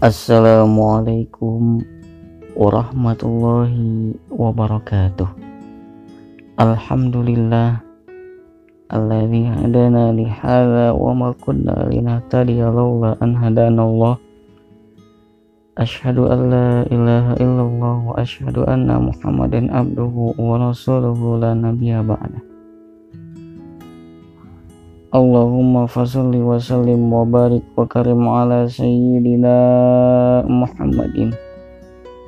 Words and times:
Assalamualaikum 0.00 1.84
warahmatullahi 2.56 4.16
wabarakatuh. 4.32 5.28
Alhamdulillah 6.56 7.84
alladzi 8.88 9.44
hadana 9.44 10.08
li 10.16 10.24
hadza 10.24 10.96
wa 10.96 11.12
ma 11.12 11.36
kunna 11.36 11.84
linahtadiya 11.92 12.72
laula 12.72 13.12
an 13.20 13.36
hadana 13.36 13.84
Allah. 13.84 14.16
Asyhadu 15.76 16.32
an 16.32 16.40
la 16.48 16.80
ilaha 16.88 17.36
illallah 17.36 17.96
wa 18.00 18.16
asyhadu 18.16 18.64
anna 18.64 18.96
Muhammadan 18.96 19.68
abduhu 19.68 20.32
wa 20.40 20.64
rasuluhu 20.64 21.44
la 21.44 21.52
nabiyya 21.52 22.00
ba'da. 22.00 22.49
Allahumma 25.10 25.90
fasalli 25.90 26.38
wa 26.38 26.54
sallim 26.54 27.10
wa 27.10 27.26
barik 27.26 27.66
wa 27.74 27.82
karim 27.82 28.30
ala 28.30 28.70
sayyidina 28.70 29.50
Muhammadin 30.46 31.34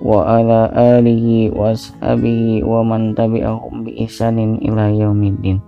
wa 0.03 0.27
ala 0.27 0.67
alihi 0.99 1.55
wa 1.55 1.71
ashabihi 1.71 2.67
wa 2.67 2.83
man 2.83 3.15
tabi'ahum 3.15 3.87
bi 3.87 4.03
ihsanin 4.03 4.59
ila 4.67 4.91
yaumiddin. 4.91 5.63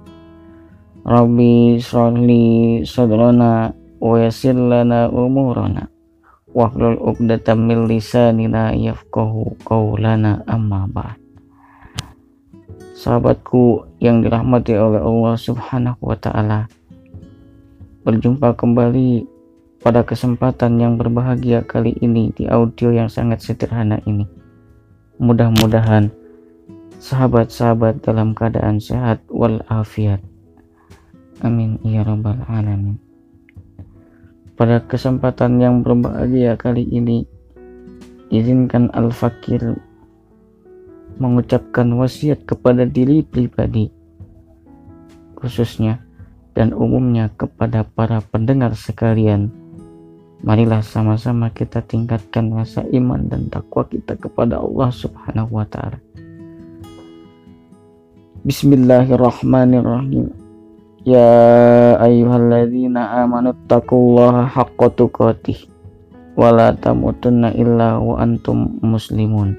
Rabbi 1.07 1.79
sholli 1.79 2.83
sadrana 2.83 3.71
wa 4.03 4.19
yassir 4.19 4.59
lana 4.59 5.07
umurana 5.07 5.87
wahlul 6.51 6.99
'uqdatam 6.99 7.63
min 7.63 7.87
lisanina 7.87 8.75
yafqahu 8.75 9.55
qawlana 9.63 10.43
amma 10.51 10.91
ba'd. 10.91 11.23
Sahabatku 12.99 13.87
yang 14.03 14.19
dirahmati 14.19 14.75
oleh 14.75 14.99
Allah 14.99 15.39
Subhanahu 15.39 16.11
wa 16.11 16.19
taala 16.19 16.67
Berjumpa 18.05 18.53
kembali 18.53 19.25
pada 19.81 20.05
kesempatan 20.05 20.77
yang 20.77 21.01
berbahagia 21.01 21.65
kali 21.65 21.97
ini 22.05 22.37
di 22.37 22.45
audio 22.45 22.93
yang 22.93 23.09
sangat 23.09 23.41
sederhana 23.41 23.97
ini. 24.05 24.29
Mudah-mudahan 25.17 26.13
sahabat-sahabat 27.01 28.05
dalam 28.05 28.37
keadaan 28.37 28.77
sehat 28.77 29.25
walafiat. 29.33 30.21
Amin 31.41 31.81
ya 31.81 32.05
rabbal 32.05 32.45
alamin. 32.45 33.01
Pada 34.53 34.85
kesempatan 34.85 35.57
yang 35.65 35.81
berbahagia 35.81 36.61
kali 36.61 36.85
ini, 36.85 37.25
izinkan 38.29 38.93
Al-Fakir 38.93 39.81
mengucapkan 41.17 41.89
wasiat 41.97 42.45
kepada 42.45 42.85
diri 42.85 43.25
pribadi, 43.25 43.89
khususnya 45.41 46.05
dan 46.55 46.71
umumnya 46.71 47.29
kepada 47.35 47.83
para 47.83 48.23
pendengar 48.23 48.73
sekalian. 48.79 49.51
Marilah 50.45 50.87
sama-sama 50.87 51.51
kita 51.51 51.83
tingkatkan 51.83 52.55
rasa 52.55 52.87
iman 52.95 53.27
dan 53.27 53.51
takwa 53.51 53.83
kita 53.91 54.15
kepada 54.15 54.63
Allah 54.63 54.89
Subhanahu 54.95 55.59
wa 55.61 55.67
taala. 55.67 55.99
Bismillahirrahmanirrahim. 58.45 60.31
Ya 61.05 61.33
ayyuhalladzina 62.01 63.25
amanu 63.25 63.57
taqullaha 63.69 64.49
haqqa 64.49 64.89
tuqatih 64.93 65.69
wa 66.37 66.53
la 66.53 66.77
tamutunna 66.77 67.57
illa 67.57 67.97
wa 67.97 68.21
antum 68.21 68.81
muslimun. 68.85 69.57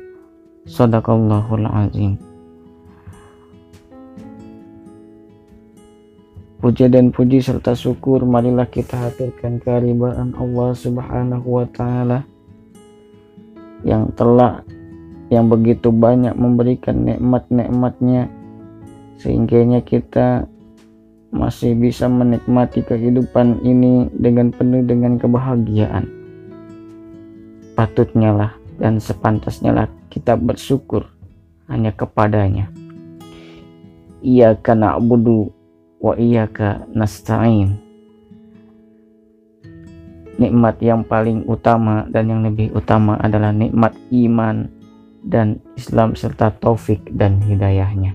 Sadaqallahul 0.69 1.65
azim. 1.65 2.34
Puja 6.55 6.87
dan 6.87 7.11
puji 7.11 7.43
serta 7.43 7.75
syukur 7.75 8.23
marilah 8.23 8.65
kita 8.65 8.95
haturkan 8.95 9.59
kehadiran 9.59 10.31
Allah 10.39 10.71
Subhanahu 10.71 11.47
wa 11.61 11.67
taala 11.67 12.23
yang 13.83 14.09
telah 14.15 14.63
yang 15.29 15.51
begitu 15.51 15.91
banyak 15.91 16.33
memberikan 16.33 17.05
nikmat-nikmatnya 17.05 18.31
sehingga 19.19 19.83
kita 19.83 20.47
masih 21.35 21.75
bisa 21.75 22.07
menikmati 22.07 22.79
kehidupan 22.79 23.59
ini 23.67 24.07
dengan 24.15 24.55
penuh 24.55 24.85
dengan 24.87 25.19
kebahagiaan. 25.19 26.07
Patutnya 27.75 28.31
lah 28.31 28.51
dan 28.79 29.03
sepantasnya 29.03 29.75
lah 29.75 29.87
kita 30.07 30.39
bersyukur 30.39 31.03
hanya 31.67 31.91
kepadanya. 31.91 32.71
Ia 34.23 34.55
karena 34.63 34.95
abudu 34.95 35.51
wa 35.99 36.13
iyyaka 36.15 36.87
nasta'in. 36.91 37.79
Nikmat 40.35 40.83
yang 40.83 41.07
paling 41.07 41.47
utama 41.47 42.03
dan 42.11 42.27
yang 42.27 42.43
lebih 42.43 42.75
utama 42.75 43.15
adalah 43.23 43.55
nikmat 43.55 43.95
iman 44.11 44.67
dan 45.23 45.63
Islam 45.79 46.13
serta 46.13 46.51
taufik 46.59 47.01
dan 47.15 47.39
hidayahnya. 47.39 48.13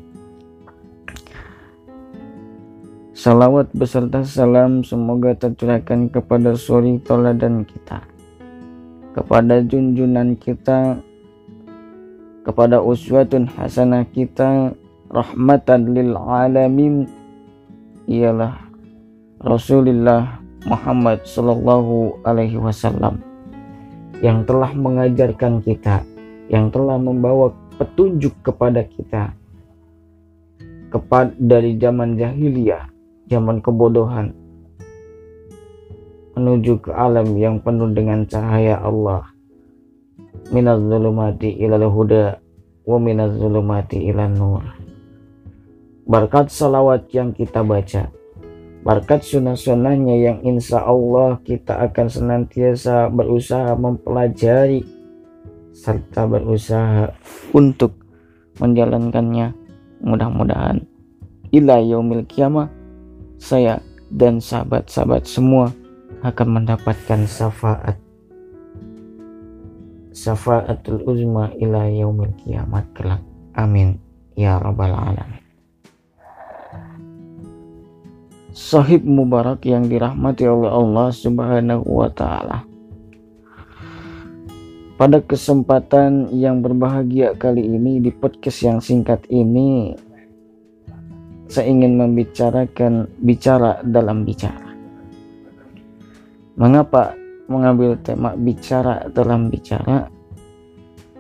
Salawat 3.20 3.68
beserta 3.76 4.24
salam 4.24 4.80
semoga 4.80 5.36
tercurahkan 5.36 6.08
kepada 6.08 6.56
suri 6.56 6.96
toladan 7.04 7.68
kita, 7.68 8.00
kepada 9.12 9.60
junjunan 9.60 10.40
kita, 10.40 11.04
kepada 12.40 12.80
uswatun 12.80 13.44
hasanah 13.44 14.08
kita, 14.08 14.72
rahmatan 15.12 15.92
lil 15.92 16.16
alamin 16.16 17.04
ialah 18.10 18.58
Rasulullah 19.38 20.42
Muhammad 20.66 21.22
Shallallahu 21.22 22.26
Alaihi 22.26 22.58
Wasallam 22.58 23.22
yang 24.18 24.42
telah 24.42 24.74
mengajarkan 24.74 25.62
kita, 25.62 26.02
yang 26.50 26.74
telah 26.74 26.98
membawa 26.98 27.54
petunjuk 27.78 28.34
kepada 28.42 28.82
kita 28.82 29.32
kepada 30.90 31.30
dari 31.38 31.78
zaman 31.78 32.18
jahiliyah, 32.18 32.90
zaman 33.30 33.62
kebodohan 33.62 34.34
menuju 36.34 36.82
ke 36.82 36.90
alam 36.90 37.38
yang 37.38 37.62
penuh 37.62 37.94
dengan 37.94 38.26
cahaya 38.26 38.82
Allah. 38.82 39.22
Minaz 40.50 40.82
zulumati 40.82 41.62
ilal 41.62 41.86
huda 41.86 42.42
wa 42.90 42.98
minaz 42.98 43.38
zulumati 43.38 44.02
ilan 44.10 44.34
nur 44.34 44.79
berkat 46.10 46.50
salawat 46.50 47.06
yang 47.14 47.30
kita 47.30 47.62
baca, 47.62 48.10
berkat 48.82 49.22
sunnah-sunnahnya 49.22 50.18
yang 50.18 50.38
insya 50.42 50.82
Allah 50.82 51.38
kita 51.46 51.86
akan 51.86 52.06
senantiasa 52.10 53.06
berusaha 53.14 53.78
mempelajari 53.78 54.82
serta 55.70 56.26
berusaha 56.26 57.14
untuk 57.54 57.94
menjalankannya. 58.58 59.54
Mudah-mudahan 60.02 60.82
ila 61.54 61.78
yaumil 61.78 62.26
kiamah 62.26 62.66
saya 63.38 63.78
dan 64.10 64.42
sahabat-sahabat 64.42 65.30
semua 65.30 65.70
akan 66.26 66.48
mendapatkan 66.58 67.22
syafaat. 67.30 67.94
Syafaatul 70.10 71.06
uzma 71.06 71.54
ila 71.54 71.86
yaumil 71.86 72.34
kiamat 72.42 72.82
kelak. 72.98 73.22
Amin. 73.54 74.02
Ya 74.34 74.58
rabbal 74.58 74.90
alamin 74.90 75.39
sahib 78.50 79.06
mubarak 79.06 79.62
yang 79.62 79.86
dirahmati 79.86 80.46
oleh 80.46 80.70
Allah 80.70 81.08
Subhanahu 81.14 81.86
wa 81.86 82.10
taala. 82.10 82.66
Pada 84.98 85.24
kesempatan 85.24 86.28
yang 86.36 86.60
berbahagia 86.60 87.32
kali 87.32 87.64
ini 87.64 88.04
di 88.04 88.12
podcast 88.12 88.60
yang 88.60 88.78
singkat 88.84 89.24
ini 89.32 89.96
saya 91.50 91.66
ingin 91.72 91.96
membicarakan 91.96 93.08
bicara 93.18 93.80
dalam 93.82 94.28
bicara. 94.28 94.70
Mengapa 96.60 97.16
mengambil 97.48 97.96
tema 98.04 98.36
bicara 98.36 99.08
dalam 99.10 99.48
bicara? 99.48 100.06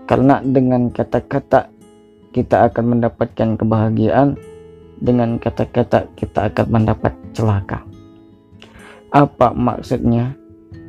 Karena 0.04 0.44
dengan 0.44 0.92
kata-kata 0.92 1.72
kita 2.30 2.70
akan 2.70 2.98
mendapatkan 2.98 3.58
kebahagiaan 3.58 4.38
dengan 5.00 5.40
kata-kata 5.40 6.12
kita 6.14 6.52
akan 6.52 6.66
mendapat 6.68 7.12
celaka. 7.32 7.82
Apa 9.10 9.56
maksudnya? 9.56 10.36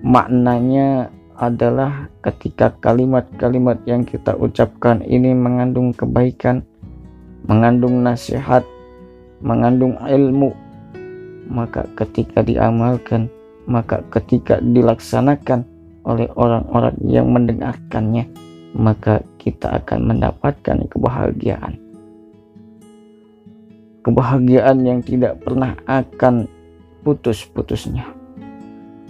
Maknanya 0.05 1.09
adalah 1.41 2.11
ketika 2.21 2.69
kalimat-kalimat 2.83 3.81
yang 3.89 4.05
kita 4.05 4.37
ucapkan 4.37 5.01
ini 5.01 5.33
mengandung 5.33 5.89
kebaikan, 5.89 6.61
mengandung 7.49 8.05
nasihat, 8.05 8.61
mengandung 9.41 9.97
ilmu, 10.05 10.53
maka 11.49 11.89
ketika 11.97 12.45
diamalkan, 12.45 13.25
maka 13.65 14.05
ketika 14.13 14.61
dilaksanakan 14.61 15.65
oleh 16.05 16.29
orang-orang 16.37 16.97
yang 17.09 17.29
mendengarkannya, 17.33 18.29
maka 18.77 19.25
kita 19.41 19.81
akan 19.81 20.13
mendapatkan 20.13 20.77
kebahagiaan 20.93 21.90
kebahagiaan 24.01 24.85
yang 24.85 24.99
tidak 25.01 25.41
pernah 25.41 25.77
akan 25.85 26.45
putus-putusnya. 27.01 28.05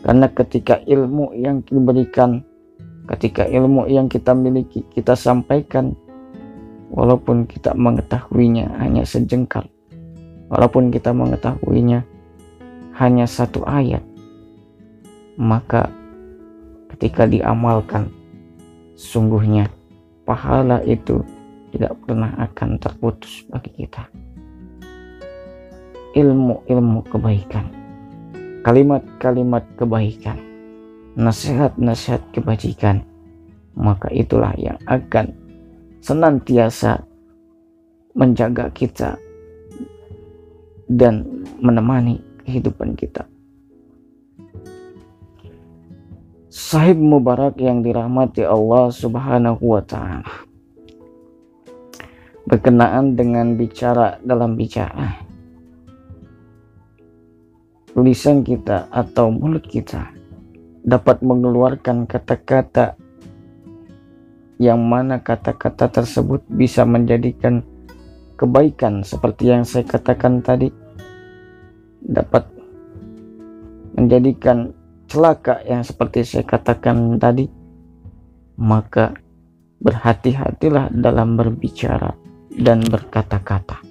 Karena 0.02 0.28
ketika 0.32 0.82
ilmu 0.84 1.36
yang 1.38 1.62
diberikan 1.62 2.42
ketika 3.12 3.44
ilmu 3.44 3.92
yang 3.92 4.08
kita 4.08 4.32
miliki 4.32 4.88
kita 4.94 5.18
sampaikan 5.18 5.92
walaupun 6.94 7.44
kita 7.44 7.76
mengetahuinya 7.76 8.78
hanya 8.80 9.04
sejengkal 9.04 9.68
walaupun 10.48 10.94
kita 10.94 11.12
mengetahuinya 11.12 12.08
hanya 12.96 13.26
satu 13.28 13.68
ayat 13.68 14.04
maka 15.36 15.92
ketika 16.96 17.28
diamalkan 17.28 18.08
sungguhnya 18.96 19.72
pahala 20.24 20.80
itu 20.88 21.20
tidak 21.76 21.96
pernah 22.04 22.32
akan 22.38 22.78
terputus 22.78 23.48
bagi 23.52 23.88
kita 23.88 24.08
ilmu-ilmu 26.16 27.08
kebaikan. 27.08 27.66
Kalimat-kalimat 28.62 29.64
kebaikan. 29.80 30.38
Nasihat-nasihat 31.18 32.22
kebajikan. 32.36 33.04
Maka 33.76 34.12
itulah 34.12 34.52
yang 34.60 34.78
akan 34.86 35.32
senantiasa 36.04 37.08
menjaga 38.12 38.68
kita 38.76 39.16
dan 40.92 41.48
menemani 41.64 42.20
kehidupan 42.44 43.00
kita. 43.00 43.24
Sahib 46.52 47.00
Mubarak 47.00 47.56
yang 47.64 47.80
dirahmati 47.80 48.44
Allah 48.44 48.92
Subhanahu 48.92 49.64
wa 49.72 49.80
Ta'ala, 49.88 50.44
berkenaan 52.44 53.16
dengan 53.16 53.56
bicara 53.56 54.20
dalam 54.20 54.60
bicara, 54.60 55.31
lisan 57.96 58.48
kita 58.48 58.88
atau 58.88 59.32
mulut 59.32 59.68
kita 59.68 60.12
dapat 60.82 61.22
mengeluarkan 61.22 62.10
kata-kata 62.10 62.98
yang 64.62 64.82
mana 64.86 65.26
kata-kata 65.26 65.90
tersebut 65.90 66.46
bisa 66.46 66.86
menjadikan 66.86 67.66
kebaikan 68.38 69.02
seperti 69.02 69.50
yang 69.50 69.66
saya 69.66 69.86
katakan 69.86 70.42
tadi. 70.46 70.70
Dapat 72.02 72.46
menjadikan 73.98 74.74
celaka 75.10 75.62
yang 75.66 75.82
seperti 75.82 76.22
saya 76.22 76.46
katakan 76.46 77.18
tadi. 77.18 77.50
Maka 78.62 79.18
berhati-hatilah 79.82 80.94
dalam 80.94 81.34
berbicara 81.34 82.14
dan 82.54 82.86
berkata-kata. 82.86 83.82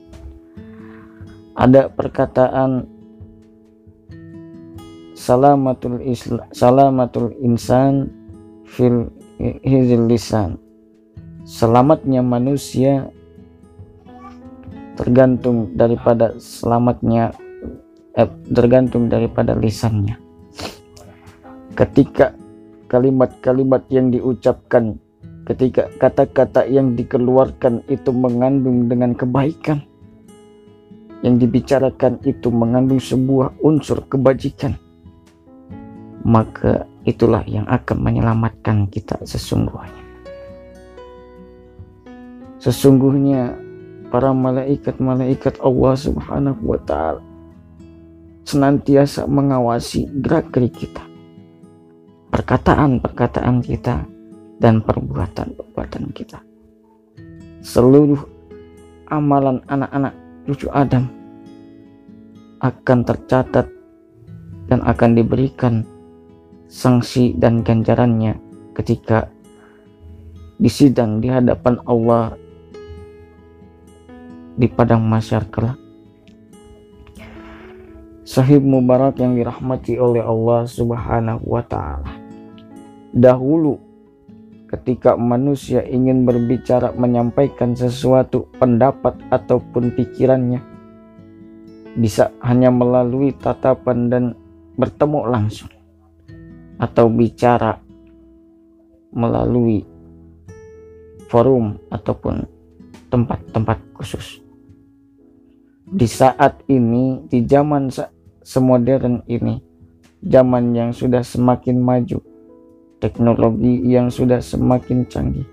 Ada 1.59 1.91
perkataan 1.91 3.00
salamatul 5.21 6.01
islam 6.01 6.49
salamatul 6.57 7.37
insan 7.45 8.09
fil 8.65 9.13
hizil 9.61 10.09
lisan. 10.09 10.57
Selamatnya 11.45 12.25
manusia 12.25 13.13
tergantung 14.97 15.77
daripada 15.77 16.37
selamatnya 16.41 17.37
eh, 18.17 18.29
tergantung 18.49 19.13
daripada 19.13 19.53
lisannya. 19.53 20.17
Ketika 21.77 22.33
kalimat-kalimat 22.89 23.89
yang 23.93 24.09
diucapkan 24.13 24.97
ketika 25.49 25.89
kata-kata 26.01 26.69
yang 26.69 26.97
dikeluarkan 26.97 27.85
itu 27.89 28.13
mengandung 28.13 28.87
dengan 28.87 29.17
kebaikan 29.17 29.83
yang 31.25 31.37
dibicarakan 31.37 32.21
itu 32.25 32.53
mengandung 32.53 33.01
sebuah 33.01 33.57
unsur 33.65 34.05
kebajikan 34.07 34.77
maka 36.27 36.85
itulah 37.09 37.45
yang 37.49 37.65
akan 37.69 37.97
menyelamatkan 38.01 38.89
kita 38.93 39.17
sesungguhnya 39.25 40.05
sesungguhnya 42.61 43.57
para 44.13 44.35
malaikat-malaikat 44.35 45.63
Allah 45.65 45.95
Subhanahu 45.97 46.61
wa 46.67 46.81
taala 46.83 47.23
senantiasa 48.51 49.31
mengawasi 49.31 50.11
gerak-gerik 50.11 50.75
kita, 50.75 51.07
perkataan-perkataan 52.35 53.63
kita 53.63 54.03
dan 54.59 54.83
perbuatan-perbuatan 54.83 56.11
kita. 56.11 56.43
Seluruh 57.63 58.19
amalan 59.07 59.63
anak-anak 59.71 60.15
cucu 60.51 60.67
Adam 60.75 61.07
akan 62.59 62.99
tercatat 63.07 63.71
dan 64.67 64.83
akan 64.83 65.11
diberikan 65.15 65.87
sanksi 66.71 67.35
dan 67.35 67.67
ganjarannya 67.67 68.39
ketika 68.79 69.27
disidang 70.63 71.19
di 71.19 71.27
hadapan 71.27 71.83
Allah 71.83 72.39
di 74.55 74.71
padang 74.71 75.03
masyar 75.03 75.51
kelak. 75.51 75.75
Sahib 78.23 78.63
Mubarak 78.63 79.19
yang 79.19 79.35
dirahmati 79.35 79.99
oleh 79.99 80.23
Allah 80.23 80.63
Subhanahu 80.63 81.43
wa 81.43 81.67
taala. 81.67 82.15
Dahulu 83.11 83.75
ketika 84.71 85.19
manusia 85.19 85.83
ingin 85.83 86.23
berbicara 86.23 86.95
menyampaikan 86.95 87.75
sesuatu 87.75 88.47
pendapat 88.63 89.19
ataupun 89.35 89.91
pikirannya 89.99 90.63
bisa 91.99 92.31
hanya 92.47 92.71
melalui 92.71 93.35
tatapan 93.35 94.07
dan 94.07 94.25
bertemu 94.79 95.27
langsung 95.27 95.80
atau 96.81 97.13
bicara 97.13 97.77
melalui 99.13 99.85
forum 101.29 101.77
ataupun 101.93 102.49
tempat-tempat 103.13 103.79
khusus 103.95 104.41
di 105.91 106.07
saat 106.07 106.63
ini, 106.71 107.27
di 107.27 107.43
zaman 107.43 107.91
semodern 108.47 109.27
ini, 109.27 109.59
zaman 110.23 110.71
yang 110.71 110.95
sudah 110.95 111.27
semakin 111.27 111.83
maju, 111.83 112.23
teknologi 113.03 113.91
yang 113.91 114.07
sudah 114.07 114.39
semakin 114.39 115.03
canggih. 115.11 115.49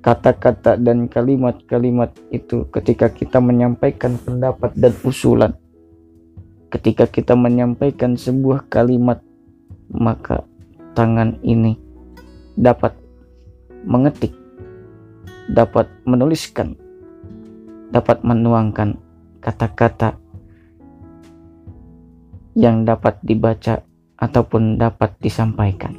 Kata-kata 0.00 0.80
dan 0.80 1.10
kalimat-kalimat 1.10 2.14
itu 2.30 2.64
ketika 2.70 3.10
kita 3.10 3.42
menyampaikan 3.42 4.16
pendapat 4.16 4.72
dan 4.78 4.94
usulan, 5.02 5.52
ketika 6.70 7.10
kita 7.10 7.34
menyampaikan 7.34 8.14
sebuah 8.14 8.70
kalimat, 8.70 9.20
maka 9.90 10.46
tangan 10.94 11.38
ini 11.42 11.78
dapat 12.54 12.94
mengetik, 13.86 14.34
dapat 15.50 15.88
menuliskan 16.06 16.76
dapat 17.90 18.22
menuangkan 18.22 18.96
kata-kata 19.42 20.14
yang 22.54 22.86
dapat 22.86 23.18
dibaca 23.22 23.82
ataupun 24.18 24.78
dapat 24.78 25.14
disampaikan. 25.18 25.98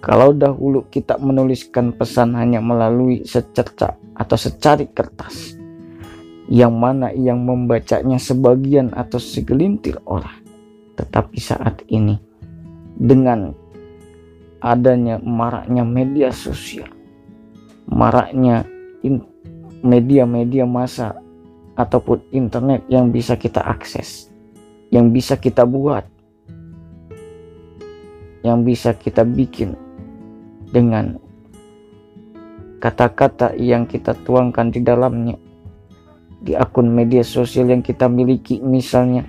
Kalau 0.00 0.32
dahulu 0.32 0.88
kita 0.88 1.20
menuliskan 1.20 1.92
pesan 1.96 2.36
hanya 2.36 2.60
melalui 2.60 3.24
secerca 3.24 3.96
atau 4.16 4.36
secari 4.36 4.88
kertas, 4.92 5.56
yang 6.48 6.76
mana 6.76 7.10
yang 7.12 7.42
membacanya 7.42 8.20
sebagian 8.20 8.92
atau 8.94 9.18
segelintir 9.18 9.98
orang, 10.06 10.44
tetapi 10.94 11.38
saat 11.40 11.82
ini 11.90 12.16
dengan 12.96 13.52
adanya 14.64 15.20
maraknya 15.20 15.84
media 15.84 16.32
sosial, 16.32 16.88
maraknya 17.86 18.64
media-media 19.84 20.64
massa 20.64 21.20
ataupun 21.76 22.24
internet 22.32 22.82
yang 22.88 23.12
bisa 23.12 23.36
kita 23.36 23.60
akses, 23.60 24.32
yang 24.88 25.12
bisa 25.12 25.36
kita 25.36 25.68
buat, 25.68 26.08
yang 28.40 28.64
bisa 28.64 28.96
kita 28.96 29.22
bikin 29.22 29.76
dengan 30.72 31.20
kata-kata 32.80 33.56
yang 33.56 33.88
kita 33.88 34.16
tuangkan 34.24 34.72
di 34.72 34.80
dalamnya 34.84 35.36
di 36.38 36.52
akun 36.54 36.92
media 36.92 37.26
sosial 37.26 37.72
yang 37.72 37.82
kita 37.82 38.06
miliki 38.06 38.62
misalnya 38.62 39.26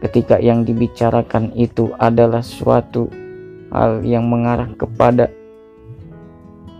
ketika 0.00 0.40
yang 0.40 0.64
dibicarakan 0.64 1.52
itu 1.56 1.92
adalah 2.00 2.40
suatu 2.40 3.08
hal 3.70 4.02
yang 4.02 4.26
mengarah 4.26 4.68
kepada 4.74 5.28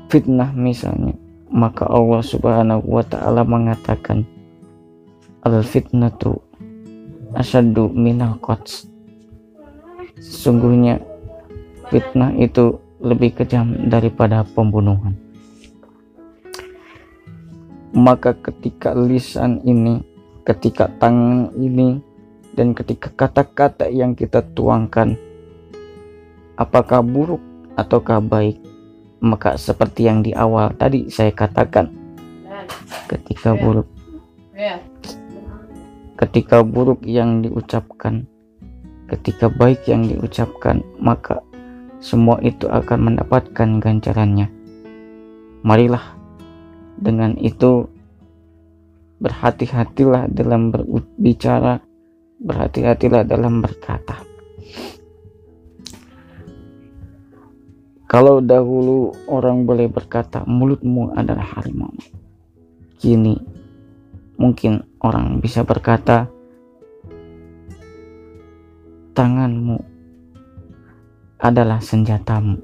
fitnah 0.09 0.50
misalnya 0.57 1.15
maka 1.50 1.83
Allah 1.91 2.23
Subhanahu 2.23 2.87
wa 2.87 3.03
taala 3.03 3.43
mengatakan 3.43 4.23
al 5.43 5.67
fitnatu 5.67 6.39
asyaddu 7.35 7.91
minal 7.91 8.39
qats. 8.39 8.87
Sesungguhnya 10.21 11.03
fitnah 11.91 12.35
itu 12.39 12.79
lebih 13.03 13.35
kejam 13.35 13.91
daripada 13.91 14.47
pembunuhan. 14.47 15.17
Maka 17.91 18.37
ketika 18.39 18.95
lisan 18.95 19.59
ini 19.67 20.07
ketika 20.47 20.87
tangan 21.03 21.50
ini 21.59 21.99
dan 22.54 22.75
ketika 22.75 23.12
kata-kata 23.14 23.87
yang 23.90 24.14
kita 24.14 24.42
tuangkan 24.54 25.14
apakah 26.59 27.00
buruk 27.00 27.40
ataukah 27.76 28.19
baik 28.21 28.59
maka 29.21 29.54
seperti 29.61 30.09
yang 30.09 30.25
di 30.25 30.33
awal 30.33 30.73
tadi 30.75 31.09
saya 31.12 31.30
katakan 31.30 31.92
ketika 33.07 33.54
buruk 33.54 33.87
ketika 36.16 36.61
buruk 36.66 37.00
yang 37.07 37.40
diucapkan 37.40 38.26
ketika 39.11 39.50
baik 39.50 39.85
yang 39.90 40.07
diucapkan 40.07 40.85
maka 41.00 41.42
semua 42.00 42.40
itu 42.40 42.64
akan 42.64 43.12
mendapatkan 43.12 43.76
ganjarannya. 43.76 44.49
Marilah 45.61 46.16
dengan 46.97 47.37
itu 47.37 47.85
berhati-hatilah 49.21 50.33
dalam 50.33 50.73
berbicara 50.73 51.85
berhati-hatilah 52.40 53.23
dalam 53.28 53.61
berkata 53.61 54.30
Kalau 58.11 58.42
dahulu 58.42 59.14
orang 59.30 59.62
boleh 59.62 59.87
berkata 59.87 60.42
mulutmu 60.42 61.14
adalah 61.14 61.47
harimau, 61.54 61.94
kini 62.99 63.38
mungkin 64.35 64.82
orang 64.99 65.38
bisa 65.38 65.62
berkata 65.62 66.26
tanganmu 69.14 69.78
adalah 71.38 71.78
senjatamu. 71.78 72.59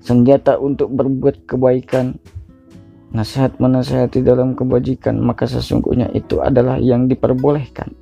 Senjata 0.00 0.56
untuk 0.56 0.96
berbuat 0.96 1.44
kebaikan, 1.44 2.16
nasihat 3.12 3.60
menasihati 3.60 4.24
dalam 4.24 4.56
kebajikan, 4.56 5.20
maka 5.20 5.44
sesungguhnya 5.44 6.08
itu 6.16 6.40
adalah 6.40 6.80
yang 6.80 7.06
diperbolehkan. 7.06 7.92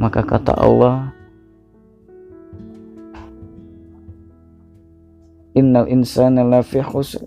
Maka 0.00 0.24
kata 0.24 0.56
Allah, 0.56 1.12
innal 5.52 5.84
insana 5.92 6.40
lafi 6.40 6.80
khusr 6.80 7.20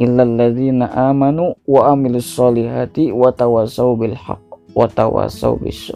illa 0.00 0.22
alladzina 0.24 0.88
amanu 0.94 1.58
wa 1.68 1.92
amilus 1.92 2.32
solihati 2.32 3.12
wa 3.12 3.28
tawasaw 3.28 3.92
bil 3.98 4.16
haq 4.16 4.40
wa 4.72 4.86
tawasaw 4.88 5.58
bis 5.60 5.92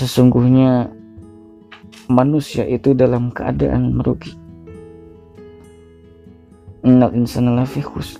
Sesungguhnya 0.00 0.99
manusia 2.10 2.66
itu 2.66 2.90
dalam 2.92 3.30
keadaan 3.30 3.94
merugi. 3.94 4.34
Innal 6.82 7.14
insana 7.14 7.62
lafi 7.62 7.78
khusr 7.78 8.18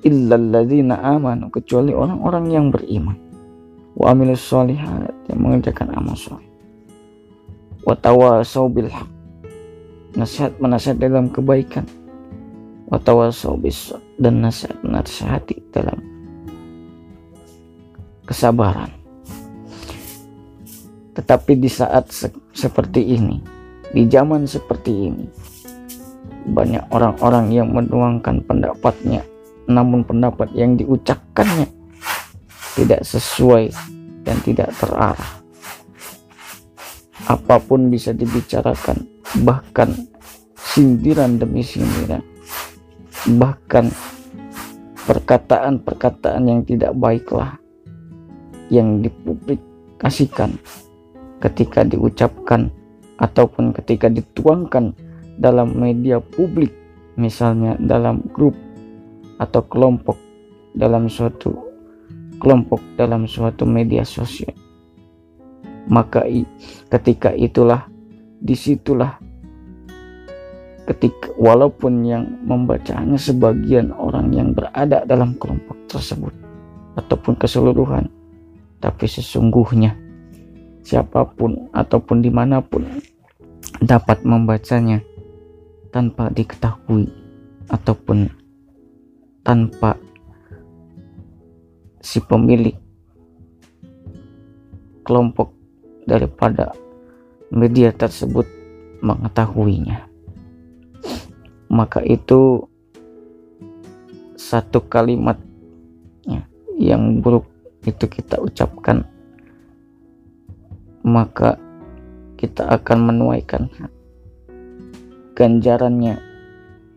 illa 0.00 0.40
alladzina 0.40 0.96
amanu 1.04 1.52
kecuali 1.52 1.92
orang-orang 1.92 2.46
yang 2.48 2.66
beriman. 2.72 3.16
Wa 3.92 4.16
amilus 4.16 4.40
solihat 4.40 5.12
yang 5.28 5.38
mengerjakan 5.44 5.92
amal 5.92 6.16
soleh. 6.16 6.46
Wa 7.84 7.92
tawasau 7.98 8.72
bil 8.72 8.88
haq 8.88 9.08
nasihat 10.16 10.56
menasihat 10.56 10.96
dalam 10.96 11.28
kebaikan. 11.28 11.84
Wa 12.88 12.96
tawasau 12.96 13.60
bis 13.60 13.92
dan 14.16 14.40
nasihat 14.40 14.78
menasihati 14.80 15.60
dalam 15.70 16.00
kesabaran 18.26 18.99
tetapi 21.20 21.60
di 21.60 21.68
saat 21.68 22.08
se 22.08 22.32
seperti 22.56 23.14
ini 23.20 23.36
di 23.92 24.08
zaman 24.08 24.48
seperti 24.48 24.92
ini 25.12 25.26
banyak 26.48 26.88
orang-orang 26.88 27.52
yang 27.52 27.68
menuangkan 27.68 28.40
pendapatnya 28.48 29.20
namun 29.68 30.02
pendapat 30.02 30.48
yang 30.56 30.74
diucapkannya 30.74 31.68
tidak 32.74 33.02
sesuai 33.04 33.70
dan 34.24 34.36
tidak 34.42 34.70
terarah. 34.78 35.32
Apa 37.28 37.62
pun 37.62 37.92
bisa 37.92 38.10
dibicarakan, 38.10 39.06
bahkan 39.46 39.94
sindiran 40.56 41.38
demi 41.38 41.62
sindiran, 41.62 42.24
bahkan 43.38 43.92
perkataan-perkataan 45.06 46.42
yang 46.48 46.60
tidak 46.66 46.96
baiklah 46.96 47.60
yang 48.70 49.02
dipublikasikan 49.02 50.58
ketika 51.40 51.82
diucapkan 51.82 52.68
ataupun 53.20 53.72
ketika 53.76 54.12
dituangkan 54.12 54.92
dalam 55.40 55.72
media 55.76 56.20
publik 56.20 56.72
misalnya 57.16 57.76
dalam 57.80 58.20
grup 58.32 58.56
atau 59.40 59.64
kelompok 59.64 60.16
dalam 60.76 61.08
suatu 61.08 61.56
kelompok 62.40 62.80
dalam 62.96 63.28
suatu 63.28 63.68
media 63.68 64.04
sosial. 64.04 64.52
Maka 65.90 66.24
ketika 66.88 67.34
itulah 67.34 67.88
di 68.40 68.56
situlah 68.56 69.20
ketika 70.88 71.30
walaupun 71.36 72.02
yang 72.02 72.24
membacanya 72.42 73.20
sebagian 73.20 73.92
orang 73.94 74.32
yang 74.32 74.50
berada 74.56 75.04
dalam 75.04 75.36
kelompok 75.36 75.76
tersebut 75.86 76.32
ataupun 76.96 77.36
keseluruhan 77.36 78.08
tapi 78.80 79.06
sesungguhnya 79.06 79.94
siapa 80.82 81.24
pun 81.36 81.68
ataupun 81.72 82.24
di 82.24 82.30
mana 82.32 82.60
pun 82.64 82.84
dapat 83.80 84.24
membacanya 84.24 85.00
tanpa 85.90 86.30
diketahui 86.30 87.08
ataupun 87.70 88.28
tanpa 89.42 89.96
si 92.00 92.20
pemilik 92.22 92.76
kelompok 95.04 95.52
daripada 96.06 96.72
media 97.50 97.90
tersebut 97.90 98.46
mengetahuinya. 99.02 100.06
Maka 101.70 102.02
itu 102.02 102.66
satu 104.38 104.82
kalimat 104.90 105.38
ya, 106.26 106.42
yang 106.78 107.22
buruk 107.22 107.46
itu 107.86 108.06
kita 108.10 108.38
ucapkan 108.42 109.06
maka 111.04 111.56
kita 112.36 112.68
akan 112.68 112.98
menuaikan 113.12 113.68
ganjarannya 115.36 116.20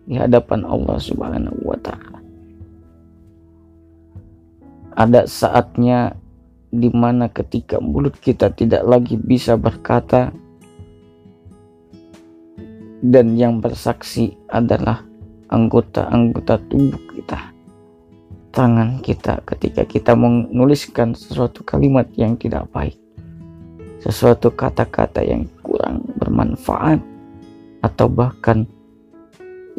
di 0.04 0.20
hadapan 0.20 0.68
Allah 0.68 1.00
Subhanahu 1.00 1.64
wa 1.64 1.80
taala. 1.80 2.20
Ada 4.94 5.26
saatnya 5.26 6.14
di 6.74 6.90
mana 6.90 7.30
ketika 7.30 7.78
mulut 7.78 8.18
kita 8.18 8.50
tidak 8.54 8.84
lagi 8.84 9.16
bisa 9.16 9.56
berkata 9.56 10.34
dan 13.04 13.36
yang 13.36 13.60
bersaksi 13.60 14.34
adalah 14.48 15.04
anggota-anggota 15.52 16.56
tubuh 16.72 16.98
kita 17.14 17.54
tangan 18.54 19.02
kita 19.02 19.42
ketika 19.50 19.84
kita 19.86 20.14
menuliskan 20.14 21.18
sesuatu 21.18 21.66
kalimat 21.66 22.06
yang 22.16 22.38
tidak 22.38 22.70
baik 22.70 23.03
sesuatu 24.04 24.52
kata-kata 24.52 25.24
yang 25.24 25.48
kurang 25.64 26.04
bermanfaat 26.20 27.00
atau 27.84 28.08
bahkan 28.12 28.68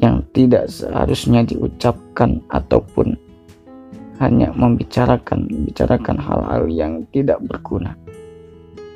yang 0.01 0.25
tidak 0.33 0.67
seharusnya 0.73 1.45
diucapkan 1.45 2.41
ataupun 2.49 3.15
hanya 4.19 4.49
membicarakan 4.57 5.47
membicarakan 5.47 6.17
hal-hal 6.17 6.65
yang 6.73 6.93
tidak 7.13 7.39
berguna 7.45 7.93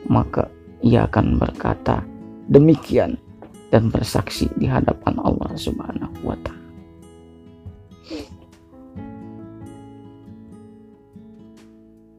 maka 0.08 0.49
ia 0.80 1.04
akan 1.04 1.37
berkata 1.37 2.02
demikian 2.49 3.20
dan 3.68 3.92
bersaksi 3.92 4.49
di 4.56 4.64
hadapan 4.64 5.20
Allah 5.20 5.52
Subhanahu 5.52 6.16
wa 6.25 6.37
taala. 6.40 6.66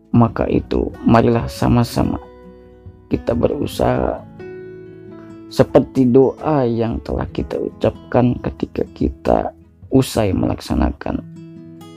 Maka 0.10 0.46
itu 0.52 0.90
marilah 1.06 1.48
sama-sama 1.48 2.20
kita 3.10 3.34
berusaha 3.34 4.22
seperti 5.50 6.06
doa 6.06 6.62
yang 6.70 7.02
telah 7.02 7.26
kita 7.34 7.58
ucapkan 7.58 8.38
ketika 8.46 8.86
kita 8.94 9.38
usai 9.90 10.30
melaksanakan 10.30 11.26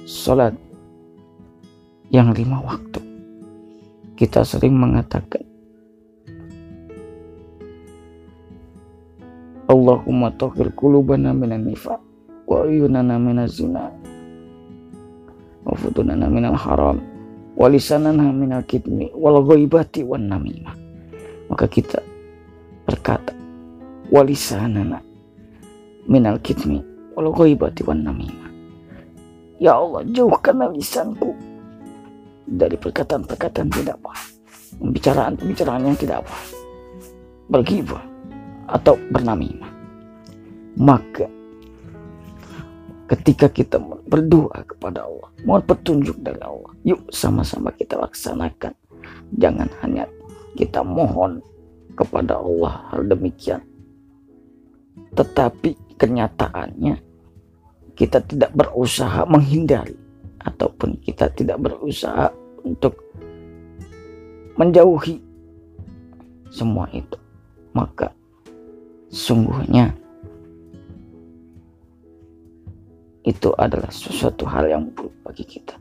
sholat 0.08 0.56
yang 2.08 2.32
lima 2.32 2.64
waktu. 2.64 3.00
Kita 4.16 4.44
sering 4.44 4.76
mengatakan, 4.76 5.44
Allahumma 9.68 10.32
tohir 10.36 10.72
kulubana 10.76 11.32
minan 11.32 11.64
nifaq 11.64 12.00
wa 12.44 12.68
ayunana 12.68 13.16
minaz 13.16 13.56
zina 13.56 13.88
wa 15.64 15.72
futunana 15.78 16.28
minal 16.28 16.58
haram 16.58 17.00
wa 17.56 17.66
lisanana 17.72 18.28
minal 18.36 18.60
kitmi 18.68 19.08
wal 19.16 19.40
ghaibati 19.40 20.04
wan 20.04 20.28
namimah 20.28 20.81
maka 21.52 21.68
kita 21.68 22.00
berkata 22.88 23.36
wa 24.08 24.24
lisanana 24.24 25.04
minal 26.08 26.40
kitmi 26.40 26.80
wal 27.12 27.28
ghaibati 27.28 27.84
wan 27.84 28.00
namimah 28.00 28.48
ya 29.60 29.76
Allah 29.76 30.00
jauhkanlah 30.08 30.72
lisanku 30.72 31.52
dari 32.46 32.76
perkataan-perkataan 32.76 33.70
tidak 33.72 33.96
baik, 34.02 34.28
pembicaraan-pembicaraan 34.82 35.82
yang 35.88 35.98
tidak 35.98 36.20
baik, 36.26 36.48
bergibah 37.48 38.02
atau 38.68 38.98
bernamimah. 39.08 39.70
Maka 40.76 41.28
ketika 43.08 43.48
kita 43.52 43.76
berdoa 44.08 44.64
kepada 44.64 45.04
Allah, 45.04 45.28
mohon 45.44 45.64
petunjuk 45.64 46.16
dari 46.20 46.40
Allah. 46.40 46.72
Yuk 46.84 47.12
sama-sama 47.12 47.72
kita 47.76 48.00
laksanakan. 48.00 48.72
Jangan 49.36 49.68
hanya 49.84 50.04
kita 50.58 50.84
mohon 50.84 51.40
kepada 51.96 52.40
Allah 52.40 52.92
hal 52.92 53.08
demikian. 53.08 53.62
Tetapi 55.12 55.96
kenyataannya 55.96 56.96
kita 57.96 58.24
tidak 58.24 58.52
berusaha 58.56 59.24
menghindari 59.28 59.96
ataupun 60.42 60.98
kita 61.04 61.28
tidak 61.36 61.60
berusaha 61.60 62.32
untuk 62.64 62.96
menjauhi 64.56 65.20
semua 66.52 66.88
itu. 66.92 67.16
Maka 67.72 68.12
sungguhnya 69.08 69.96
itu 73.22 73.54
adalah 73.54 73.88
sesuatu 73.88 74.44
hal 74.44 74.66
yang 74.68 74.84
buruk 74.92 75.14
bagi 75.22 75.46
kita. 75.46 75.78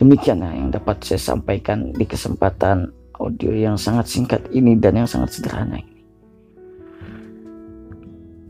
Demikianlah 0.00 0.56
yang 0.56 0.72
dapat 0.72 1.04
saya 1.04 1.20
sampaikan 1.20 1.92
di 1.92 2.08
kesempatan 2.08 2.88
audio 3.20 3.52
yang 3.52 3.76
sangat 3.76 4.08
singkat 4.08 4.42
ini 4.50 4.80
dan 4.80 5.04
yang 5.04 5.08
sangat 5.08 5.36
sederhana 5.36 5.76
ini. 5.76 6.00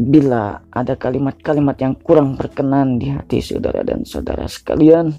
Bila 0.00 0.64
ada 0.72 0.96
kalimat-kalimat 0.96 1.76
yang 1.76 1.92
kurang 2.00 2.38
berkenan 2.38 2.96
di 2.96 3.12
hati 3.12 3.44
saudara 3.44 3.84
dan 3.84 4.06
saudara 4.08 4.48
sekalian, 4.48 5.12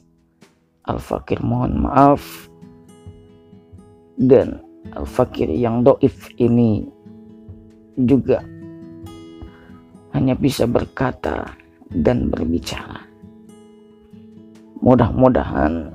Al-Fakir 0.90 1.44
mohon 1.46 1.86
maaf. 1.86 2.50
Dan 4.18 4.58
Al-Fakir 4.98 5.54
yang 5.54 5.86
doif 5.86 6.34
ini 6.42 6.82
juga 7.94 8.42
hanya 10.18 10.34
bisa 10.34 10.66
berkata 10.66 11.54
dan 11.94 12.34
berbicara. 12.34 13.06
Mudah-mudahan 14.82 15.94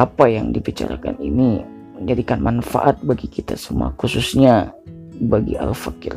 apa 0.00 0.24
yang 0.32 0.56
dibicarakan 0.56 1.20
ini 1.20 1.79
menjadikan 2.00 2.40
manfaat 2.40 2.96
bagi 3.04 3.28
kita 3.28 3.54
semua, 3.60 3.92
khususnya 4.00 4.72
bagi 5.20 5.54
al-fakir 5.60 6.16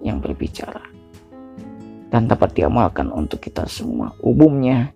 yang 0.00 0.18
berbicara. 0.18 0.80
Dan 2.10 2.26
dapat 2.26 2.56
diamalkan 2.56 3.12
untuk 3.12 3.38
kita 3.38 3.68
semua. 3.70 4.10
Umumnya, 4.24 4.90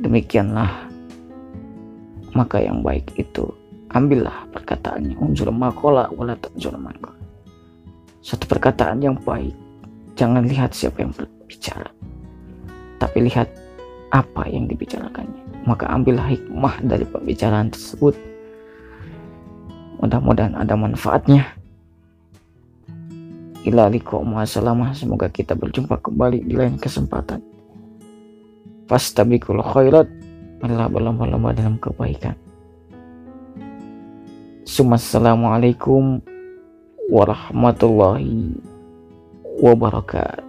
demikianlah. 0.00 0.88
Maka 2.32 2.62
yang 2.62 2.80
baik 2.80 3.12
itu 3.18 3.46
ambillah 3.92 4.48
perkataannya. 4.50 5.18
Unsur 5.20 5.52
makola 5.52 6.08
wala 6.14 6.34
unsur 6.56 6.74
makola. 6.80 7.14
Satu 8.24 8.48
perkataan 8.48 9.04
yang 9.04 9.18
baik. 9.20 9.52
Jangan 10.14 10.46
lihat 10.46 10.70
siapa 10.72 11.02
yang 11.02 11.10
berbicara, 11.10 11.90
tapi 13.02 13.26
lihat 13.26 13.50
apa 14.14 14.46
yang 14.46 14.70
dibicarakannya. 14.70 15.66
Maka 15.66 15.90
ambillah 15.90 16.30
hikmah 16.30 16.78
dari 16.86 17.02
pembicaraan 17.02 17.74
tersebut. 17.74 18.14
Mudah-mudahan 19.98 20.54
ada 20.54 20.78
manfaatnya. 20.78 21.50
Ila 23.66 23.90
salamah. 24.46 24.94
Semoga 24.94 25.26
kita 25.26 25.58
berjumpa 25.58 25.98
kembali 25.98 26.46
di 26.46 26.54
lain 26.54 26.78
kesempatan. 26.78 27.42
Fastabikul 28.86 29.64
khairat. 29.64 30.06
Allah 30.62 30.86
berlomba-lomba 30.88 31.50
dalam 31.50 31.76
kebaikan. 31.82 32.38
Assalamualaikum 34.64 36.24
warahmatullahi 37.12 38.56
wabarakatuh 39.60 40.43